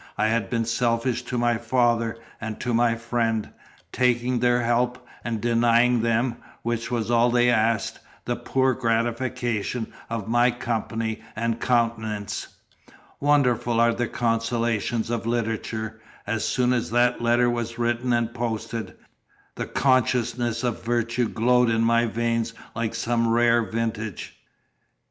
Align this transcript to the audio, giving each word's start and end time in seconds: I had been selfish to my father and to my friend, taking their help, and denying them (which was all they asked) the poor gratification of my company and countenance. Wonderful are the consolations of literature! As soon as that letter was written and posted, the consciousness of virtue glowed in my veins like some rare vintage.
I 0.17 0.29
had 0.29 0.49
been 0.49 0.65
selfish 0.65 1.21
to 1.25 1.37
my 1.37 1.59
father 1.59 2.17
and 2.41 2.59
to 2.59 2.73
my 2.73 2.95
friend, 2.95 3.49
taking 3.91 4.39
their 4.39 4.63
help, 4.63 5.05
and 5.23 5.39
denying 5.39 6.01
them 6.01 6.37
(which 6.63 6.89
was 6.89 7.11
all 7.11 7.29
they 7.29 7.51
asked) 7.51 7.99
the 8.25 8.35
poor 8.35 8.73
gratification 8.73 9.93
of 10.09 10.27
my 10.27 10.49
company 10.49 11.21
and 11.35 11.61
countenance. 11.61 12.47
Wonderful 13.19 13.79
are 13.79 13.93
the 13.93 14.07
consolations 14.07 15.11
of 15.11 15.27
literature! 15.27 16.01
As 16.25 16.43
soon 16.43 16.73
as 16.73 16.89
that 16.89 17.21
letter 17.21 17.47
was 17.47 17.77
written 17.77 18.11
and 18.11 18.33
posted, 18.33 18.95
the 19.53 19.67
consciousness 19.67 20.63
of 20.63 20.81
virtue 20.83 21.29
glowed 21.29 21.69
in 21.69 21.83
my 21.83 22.07
veins 22.07 22.55
like 22.75 22.95
some 22.95 23.27
rare 23.27 23.61
vintage. 23.61 24.35